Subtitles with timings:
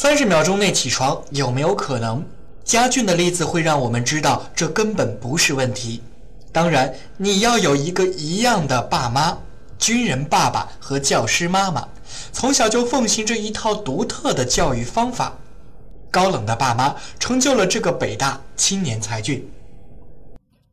[0.00, 2.24] 三十秒钟内起床有没有可能？
[2.62, 6.00] 家俊的例子会让我们知道，这根本不是问题。
[6.52, 9.36] 当然，你要有一个一样的爸妈，
[9.76, 11.88] 军人爸爸和教师妈妈，
[12.30, 15.32] 从小就奉行着一套独特的教育方法。
[16.12, 19.50] 高冷的爸妈成就了这个北大青年才俊。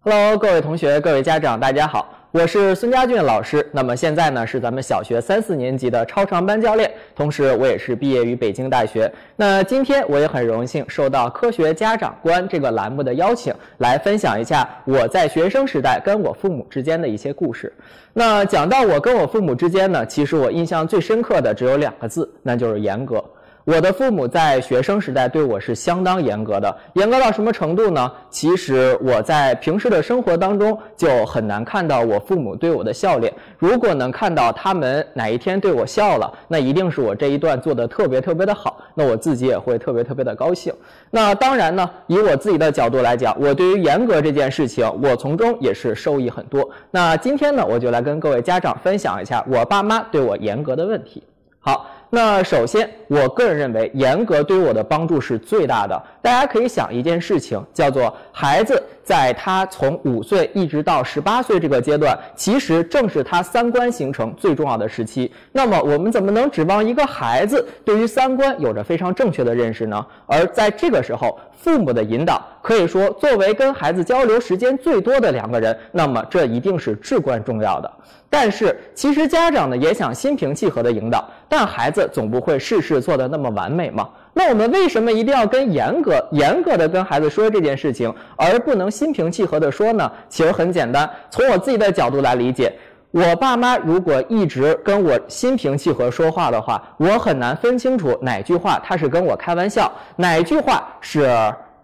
[0.02, 2.15] Hello，各位同学，各位家长，大家好。
[2.36, 9.10] 我是孙家俊老师，那么现在呢是咱们小学三四年级的超长班教练，同时我也是毕业于北京大学。
[9.38, 17.72] 那今天我也很荣幸受到科学家长观这个栏目的邀请，来分享一下我在学生时代跟我父母之间的一些故事。
[18.12, 23.24] 那讲到我跟我父母之间呢，其实我印象最深刻的只有两个字，那就是严格。
[23.66, 28.12] 我的父母在学生时代对我是相当严格的，严格到什么程度呢？
[28.30, 33.34] 其实我在平时的生活当中就很难看到我父母对我的笑脸。
[33.58, 40.72] 如果能看到他们哪一天对我笑了，那一定是我这一段做的特别特别的好，那我自己也会特别特别的高兴。
[41.10, 46.70] 那当然呢，以我自己的角度来讲，我对于严格这件事情，我从中也是受益很多。
[46.92, 51.24] 那今天呢，我就来跟各位家长分享一下我爸妈对我严格的问题。
[51.66, 51.88] 好。
[52.12, 56.02] 那首先，我个人认为，严格对我的帮助是最大的。
[56.22, 65.30] 大家可以想一件事情，叫做孩子在他从五岁一直到十八岁这个阶段，其实正是他三观形成最重要的时期。
[65.52, 70.06] 那么，我们怎么能指望一个孩子对于三观有着非常正确的认识呢？
[70.26, 77.92] 而在这个时候，父母的引导，可以说作为跟孩子交流时间最多的两个人，那么这一定是至关重要的。
[78.38, 84.10] 但是，其实家长呢也想心平气和的引导，但孩子总不会事事做得那么完美嘛。
[84.34, 90.12] 那我们为什么一定要跟严格、严格的跟孩子说这件事情，而不能心平气和的说呢？
[90.28, 92.74] 其实很简单，从我自己的角度来理解，
[93.12, 101.26] 我爸妈如果一直跟我心平气和说话的话，我很难分清楚哪句话他是跟我开玩笑，哪句话是。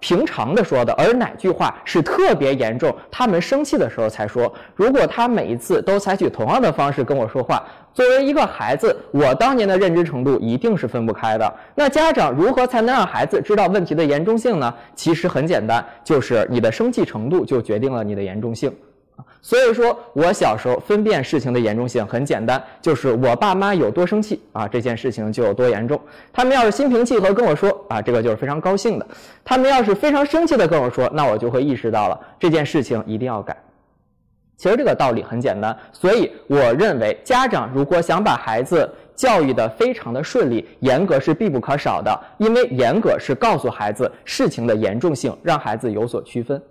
[0.02, 4.52] 平常的说的，而哪句话是特别严重，他们生气的时候才说。
[4.76, 7.64] 如果他每一次都采取同样的方式跟我说话，
[7.94, 11.54] 作为一个孩子，我当年的认知程度一定是分不开的。
[11.76, 14.74] 那家长如何才能让孩子知道问题的严重性呢？
[14.96, 18.74] 其实很简单，就是你的生气程度就决定了你的严重性。
[19.42, 26.00] 所以说，我小时候分辨事情的严重性很简单，就是我爸妈有多生气啊，这件事情就有多严重。
[26.32, 29.06] 他们要是心平气和跟我说啊，这个就是非常高兴的；
[29.44, 33.56] 他们要是非常生气的跟我说，那我就会意识到了这件事情一定要改。
[34.58, 46.62] 其实这个道理很简单，所以我认为家长如果想把孩子教育的非常的顺利，严格是必不可少的，因为严格是告诉孩子事情的严重性，让孩子有所区分。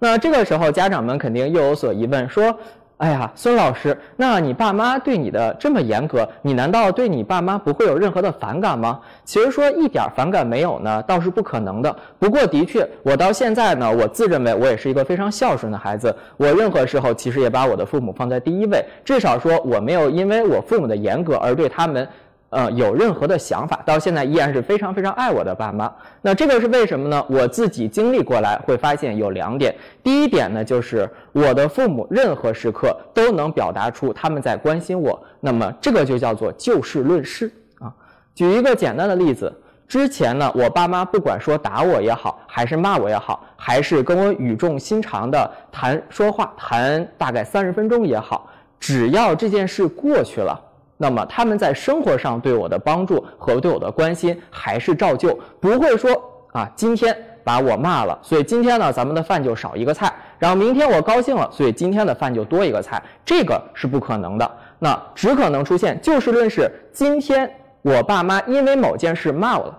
[0.00, 2.56] 那这个时候，家长们肯定又有所疑问，说
[2.98, 11.94] ：“哎呀，孙老师，那你爸妈对你的这么严格，你难道对你爸妈不会有任何的反感吗？”其实说一点反感没有呢，倒是不可能的。
[12.18, 22.06] 不过的确，我到现在呢，我自认为我也是一个非常孝顺的孩子，我任何时候其实也把我的父母放在第一位，至少说我没有因为我父母的严格而对他们。
[22.50, 25.92] 呃，有任何的想法，到现在依然是非常非常爱我的爸妈。
[26.22, 27.22] 那这个是为什么呢？
[27.28, 29.74] 我自己经历过来会发现有两点。
[30.02, 35.22] 第一点呢，就是我的父母任何时刻都能表达出他们在关心我。
[35.40, 37.92] 那么这个就叫做就事论事啊。
[38.34, 39.52] 举一个简单的例子，
[39.86, 48.48] 之前呢，我爸妈不管说打我也好，还是骂我也好，还是跟我语重心长的谈说话，谈大概三十分钟也好，
[48.80, 50.58] 只要这件事过去了。
[51.00, 56.10] 那么他们在生活上对我的帮助和对我的关心还是照旧，不会说
[56.52, 64.50] 啊，今天把我骂了，所以今天呢咱们的饭就少一个菜，然后明天我高兴了，所以今天的饭就多一个菜，这个是不可能的。
[64.80, 67.48] 那只可能出现就事论事，今天
[67.82, 69.78] 我爸妈因为某件事骂我了，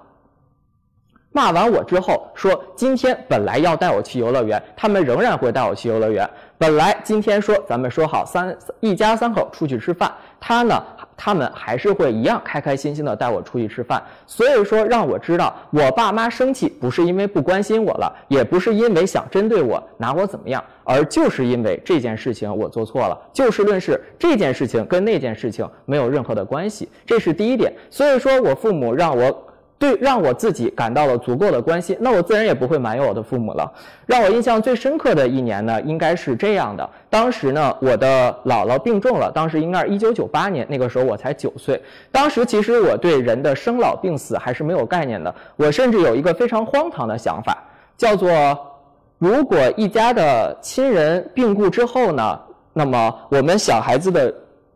[1.32, 6.28] 骂完我之后说今天本来要带我去游乐园，他们仍然会带我去游乐园。
[6.58, 10.82] 本来今天说咱们说好三一家三口出去吃饭，他呢？
[11.22, 23.20] 他们还是会一样开开心心的带我出去吃饭，所以说让我知道，我爸妈生气不是因为不关心我了，也不是因为想针对我拿我怎么样，而就是因为这件事情我做错了。
[23.34, 27.74] 就事论事，这件事情跟那件事情没有任何的关系，这是第一点。
[27.90, 29.46] 所以说我父母让我。
[29.80, 33.72] 对，让我自己感到了足够的关心，那我自然也不会埋怨我的父母了。
[34.06, 36.88] 让我印象最深刻的一年呢，应该是这样的。
[37.10, 41.82] 当时呢，我的姥姥病重了，当时应该是一九九八年，那个时候我才九岁。
[42.12, 47.58] 当时其实我对人的生老病死还是没有概念的，我甚至有一个非常荒唐的想法，
[47.98, 48.30] 叫做
[49.18, 52.38] 如果一家的亲人病故之后呢，
[52.74, 54.34] 那么我们小孩子的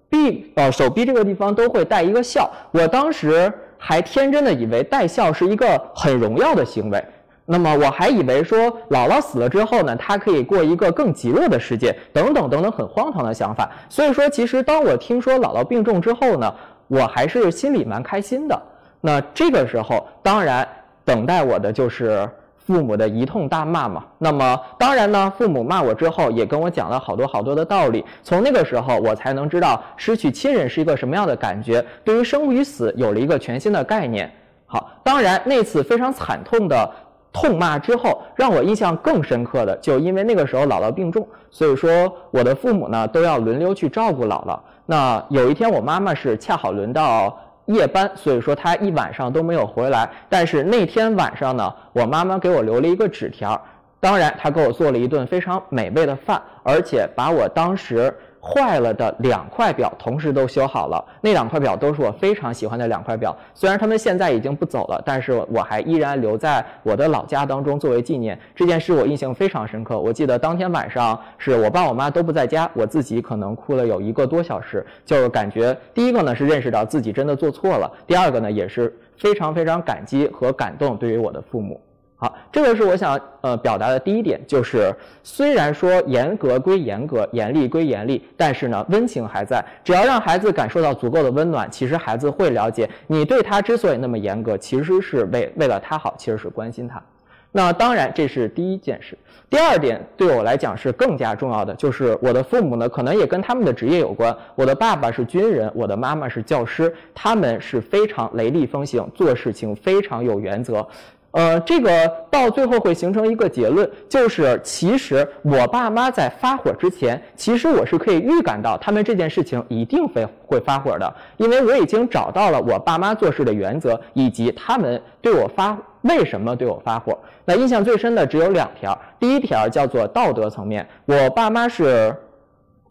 [0.09, 2.49] 臂呃手臂这个地方都会带一个孝。
[2.71, 3.51] 我当时。
[3.85, 7.03] 还天真的以为带孝是一个很荣耀的行为。
[7.45, 8.57] 那么我还以为说
[8.89, 13.69] 姥姥死了之后呢，她可以过一个更极乐的世界，等等等等，很荒唐的想法。
[13.89, 16.55] 所以说，其实当我听说姥姥病重之后呢，
[16.87, 18.57] 我还是心里蛮开心的。
[19.01, 20.65] 那这个时候，当然
[21.03, 22.25] 等待我的就是
[22.65, 24.03] 父母的一通大骂嘛。
[24.17, 28.03] 那么当然呢，父母骂我之后，也跟我讲了好多好多的道理。
[28.23, 34.31] 从那个时候，我才能知道失去亲人是一个什么样的感觉，对于生与死有了一个全新的概念。
[34.65, 36.89] 好，当然那次非常惨痛的。
[37.35, 41.89] 痛骂之后，让我印象更深刻的，就因为那个时候姥姥病重，所以说
[42.29, 44.59] 我的父母呢都要轮流去照顾姥姥。
[44.85, 50.09] 那有一天我妈妈是恰好轮到夜班，所以说他一晚上都没有回来。
[50.29, 53.61] 但是那天晚上呢，我妈妈给我留了一个纸条，
[53.99, 58.13] 当然她给我做了一顿非常美味的饭，而且把我当时。
[58.45, 63.33] 坏了的两块表同时都修好了，那两块表都是我非常喜欢的两块表。
[63.53, 68.37] 虽然他们现在已经不走了，但是我还依然留在我的老家当中作为纪念。
[68.53, 69.97] 这件事我印象非常深刻。
[69.97, 81.79] 我记得当天晚上是我爸我妈都不在家，我自己可能哭了有一个多小时，就是感觉第一个呢是认识到自己真的做错了，第二个呢也是非常非常感激和感动对于我的父母。
[82.23, 89.61] 好，这个是我想呃表达的第一点，就是虽然说严格归严格，严厉归严厉，但是呢温情还在。
[89.83, 97.03] 只要让孩子感受到足够的温暖，其实孩子会了解你对他之所以那么严格，其实是为为了他好，其实是关心他。
[97.51, 99.17] 那当然这是第一件事。
[99.49, 104.33] 第二点对我来讲是更加重要的，就是我的父母呢可能也跟他们的职业有关。
[104.55, 110.87] 我的爸爸是军人，我的妈妈是教师，他们是非常雷厉风行，做事情非常有原则。
[111.33, 127.17] 呃，这个到最后会形成一个结论，就是其实我爸妈在发火之前，其实我是可以预感到他们这件事情一定会会发火的，因为我已经找到了我爸妈做事的原则，以及他们对我发为什么对我发火。
[127.45, 132.15] 那印象最深的只有两条，第一条叫做道德层面，我爸妈是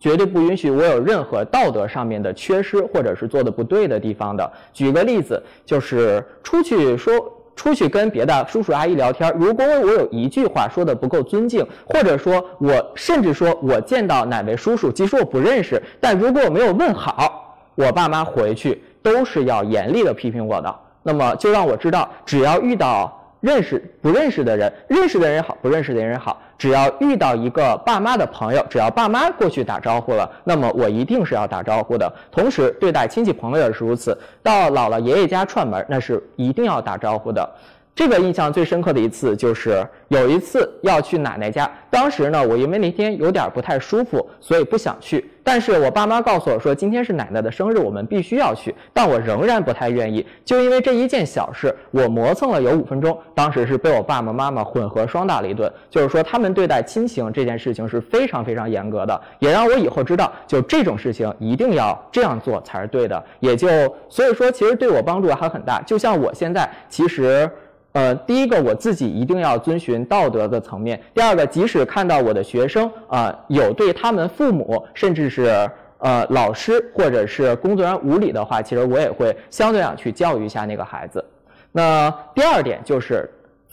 [0.00, 4.52] 绝对不允许我有任何道德上面的缺失或者是做的不对的地方的。
[4.72, 7.14] 举个例子，就是出去说。
[7.54, 20.74] 出去跟别的叔叔阿姨聊天，如果我有一句话说的不够尊敬，或者说我甚至说我见到哪位叔叔，即使我不认识，但如果我没有问好，我爸妈回去都是要严厉的批评我的。
[21.02, 23.18] 那么就让我知道，只要遇到。
[23.42, 26.40] 认识不认识的人，认识的人好，不认识的人好。
[26.56, 32.10] 只要遇到一个爸妈的朋友，只要爸妈过去打招呼了，那么我一定是要打招呼的。
[32.30, 34.16] 同时，对待亲戚朋友也是如此。
[34.44, 37.50] 到姥姥爷爷家串门，那是一定要打招呼的。
[37.94, 41.70] 这个印象最深刻的一次，就是有一次要去奶奶家。
[41.90, 45.30] 当时呢，我因为那天有点不太舒服，所以不想去。
[45.44, 48.74] 但是我爸妈告诉我说，今天是奶奶的生日，我们必须要去。
[48.94, 53.16] 但我仍然不太愿意，就因为这一件小事，我磨蹭了有五分钟。
[53.34, 63.22] 当时是被我爸爸妈妈混合双打了一顿，就是说他们对待亲情这件事情是非常非常严格的，也让我以后知道，就这种事情一定要这样做才是对的。
[63.40, 63.68] 也就
[64.08, 65.82] 所以说，其实对我帮助还很大。
[65.82, 67.50] 就像我现在其实。
[67.92, 71.00] 呃，第一个我自己一定要遵循道德的层面。
[71.14, 81.22] 第二个，即使看到我的学生啊有对他们父母，甚至是呃老师或者是工作人员无礼的话，其实我也会相对上去教育一下那个孩子。
[81.70, 83.28] 那第二点就是，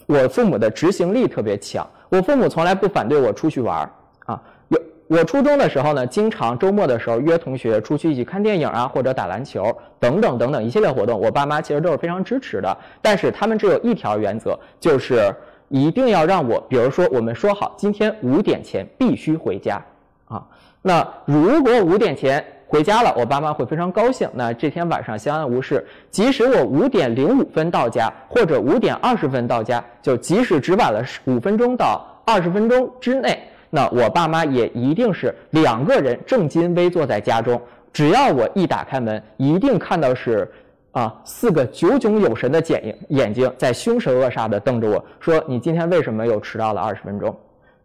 [0.05, 3.89] 我父母的执行力特别强，我父母从来不反对我出去玩儿
[4.25, 4.41] 啊。
[5.09, 11.19] 我初中的时候呢，经常周末的时候约同学出去一起看电影啊，或者打篮球等等等等一系列活动。
[11.19, 15.33] 我爸妈其实都是非常支持的，但是他们只有一条原则，就是
[15.69, 19.83] 一定要让我，比如说我们说好今天五点前必须回家
[20.27, 20.45] 啊。
[20.83, 25.83] 那如果五点前回家了，我爸妈会非常高兴，那这天晚上相安无事。
[26.11, 33.41] 即使我五点零五分到家，或者五点二十分到家，就即使只晚了五分钟到二十分钟之内。
[33.69, 37.61] 那我爸妈也一定是两个人正襟危坐在家中，
[37.93, 40.51] 只要我一打开门，一定看到是
[40.91, 47.35] 啊四个炯炯有神的眼眼睛在凶神恶煞的瞪着我说：“你今天为什么又迟到了二十分钟？”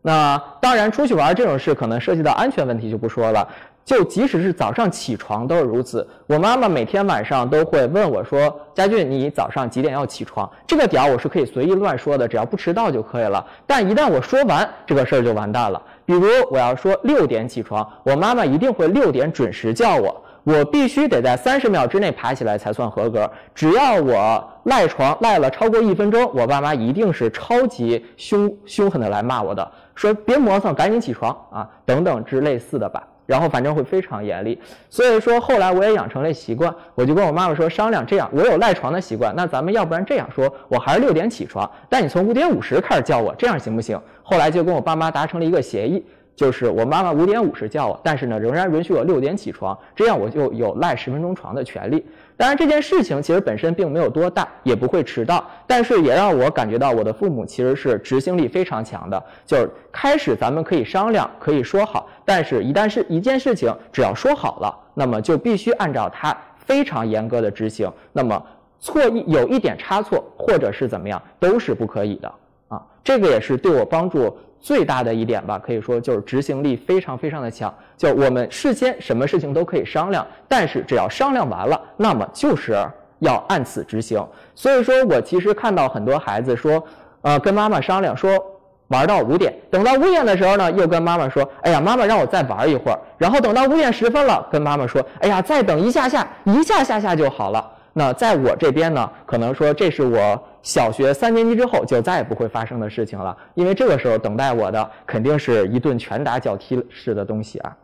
[0.00, 3.48] 那当然，出去玩这种事可能涉及到安全问题，就不说了。
[3.84, 6.06] 就即使是早上起床都是如此。
[6.26, 13.44] 我妈妈每天晚上都会问我说：“佳俊，你早上几点要起床？”这个点儿我是可以随意乱说的，只要不迟到就可以了。
[13.66, 15.80] 但一旦我说完这个事儿就完蛋了。
[16.06, 23.30] 比如我要说六点起床，我妈妈一定会六点准时叫我，我必须得在三十秒之内爬起来才算合格。
[23.54, 33.06] 只要我赖床赖了超过一分钟，我爸妈一定是超级凶凶狠的来骂我的，说别磨蹭，赶紧起床啊，等等之类似的吧。
[33.26, 34.58] 然后反正会非常严厉。
[34.90, 44.00] 所以说后来我也养成了习惯，我就跟我妈妈说商量，这样我有赖床的习惯，那咱们要不然这样说，我还是六点起床，但你从五点五十开始叫我，这样行不行？
[44.22, 46.04] 后来就跟我爸妈达成了一个协议。
[46.36, 52.04] 就是我妈妈五点五十叫我，但是呢，仍然允许我六点起床，这样我就有赖十分钟床的权利。
[52.36, 59.22] 当然，这件事情其实本身并没有多大，也不会迟到，但是也让我感觉到我的父母其实是执行力非常强的。
[59.46, 67.90] 就是开始咱们可以商量，可以说好，但是一旦是一件事情，只要说好了，那么就必须按照它非常严格的执行。
[68.12, 68.44] 那么
[68.80, 72.32] 错一有一点差错，或者是怎么样，都是不可以的
[72.68, 72.82] 啊。
[73.04, 74.36] 这个也是对我帮助。
[74.64, 77.72] 最大的一点吧，可以说就是执行力非常非常的强。
[77.98, 82.74] 就我们事先什么事情都可以商量，但是只要商量完了，那么就是
[83.18, 84.26] 要按此执行。
[84.54, 86.82] 所以说我其实看到很多孩子说，
[87.20, 88.42] 呃，跟妈妈商量说
[88.88, 92.98] 玩到五点，等到五点的时候呢，又跟妈妈说，哎呀，妈妈让我再玩一会儿。
[93.18, 97.70] 然后等到五点十分了，跟妈妈说，哎呀，再等一下下，一下下下就好了。
[97.92, 107.76] 那在我这边呢，可能说这是我小学三年级之后就再也不会发生的事情了，因为这个时候等待我的肯定是一顿拳打脚踢式的东西啊。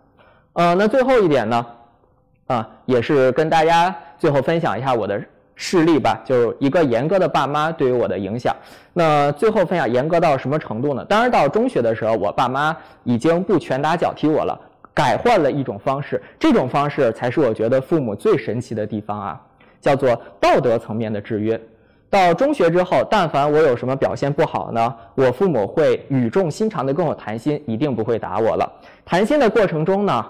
[0.55, 1.67] 呃，那最后一点呢，
[2.47, 5.23] 啊，也是跟大家最后分享一下我的
[5.55, 8.57] 事例吧，就是一个严格的爸妈对于我的影响。
[8.95, 11.05] 那最后分享严格到什么程度呢？
[11.05, 14.59] 当然到中学的时候，我爸妈已经不拳打脚踢我了，
[14.95, 19.41] 改换了一种方式，这种方式才是我觉得父母最神奇的地方啊。
[19.83, 21.61] 叫做道德层面的制约。
[22.11, 28.69] 到中学之后，但凡我有什么表现不好呢，我父母会语重心长地跟我谈心，一定不会打我了。
[29.05, 30.27] 谈心的过程中呢，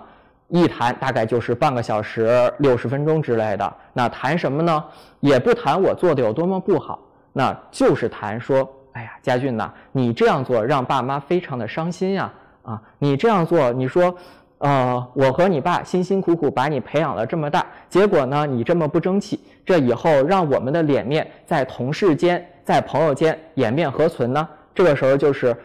[0.49, 3.75] 一谈大概就是半个小时、六十分钟之类的。
[3.95, 4.85] 那谈什么呢？
[5.21, 6.99] 也不谈我做的有多么不好，
[7.33, 12.31] 那就是谈说，哎呀，家俊呐，你这样做让爸妈非常的伤心呀！
[12.63, 14.15] 啊，你这样做，你说。
[14.61, 24.47] 呃，我和你爸辛辛苦苦把你培养了这么大，结果呢，你这么不争气，这以后让我们的脸面在同事间、在朋友间颜面何存呢？
[24.75, 25.57] 这个时候就是，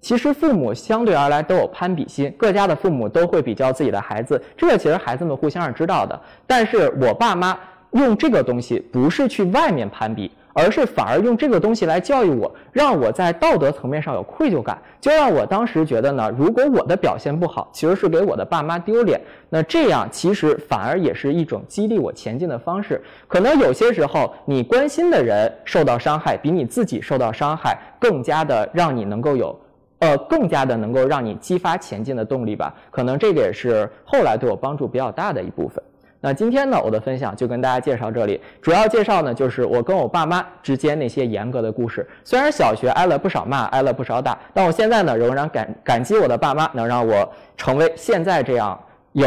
[0.00, 6.18] 其实父母相对而来都有攀比心，各家的父母都会比较自己的孩子，这个其实孩子们互相是知道的。
[6.46, 7.58] 但是我爸妈
[7.90, 10.30] 用这个东西不是去外面攀比。
[10.58, 19.20] 而是反而用这个东西来教育我，让我在道德层面上有愧疚感，就让我当时觉得呢，如果我的表现不好，其实是给我的爸妈丢脸。
[19.48, 23.00] 那这样其实反而也是一种激励我前进的方式。
[23.28, 29.56] 可能有些时候，你关心的人受到伤害，比你自己受到伤害更加的让你能够有，
[30.00, 32.74] 呃，更加的能够让你激发前进的动力吧。
[32.90, 35.80] 可能这个也是后来对我帮助比较大的一部分。
[36.20, 42.04] 那今天呢，我的分享就跟大家介绍这里，主要介绍呢就是我跟我爸妈之间那些严格的故事。
[42.24, 48.78] 虽然小学挨了不少骂，挨了不少打，但我现在呢仍然感感激我的爸妈，能让我成为现在这样
[49.12, 49.26] 有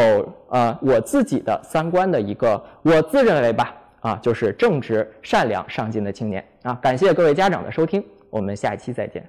[0.50, 6.78] 呃我自己的三观的一个，我自认为吧啊就是正直、善良、上进的青年啊。
[6.82, 9.26] 感谢各位家长的收听，我们下一期再见。